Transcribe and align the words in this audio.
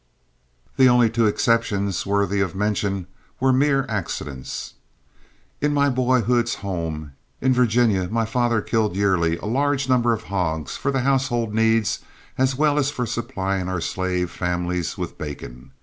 The 0.77 0.89
only 0.89 1.11
two 1.11 1.27
exceptions 1.27 2.07
worthy 2.07 2.39
of 2.41 2.55
mention 2.55 3.05
were 3.39 3.53
mere 3.53 3.85
accidents. 3.87 4.73
In 5.61 5.75
my 5.75 5.91
boyhood's 5.91 6.55
home, 6.65 7.11
in 7.39 7.53
Virginia, 7.53 8.09
my 8.09 8.25
father 8.25 8.61
killed 8.63 8.95
yearly 8.95 9.37
a 9.37 9.45
large 9.45 9.87
number 9.87 10.11
of 10.11 10.23
hogs 10.23 10.75
for 10.75 10.89
the 10.89 11.01
household 11.01 11.53
needs 11.53 11.99
as 12.35 12.55
well 12.55 12.79
as 12.79 12.89
for 12.89 13.05
supplying 13.05 13.69
our 13.69 13.79
slave 13.79 14.31
families 14.31 14.97
with 14.97 15.19
bacon. 15.19 15.69